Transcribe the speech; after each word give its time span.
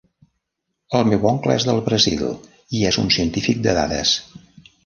El 0.99 1.03
meu 1.09 1.27
oncle 1.33 1.57
és 1.61 1.67
del 1.69 1.83
Brasil 1.89 2.25
i 2.79 2.83
és 2.93 3.01
un 3.05 3.15
científic 3.19 3.63
de 3.69 3.81
dades. 3.81 4.19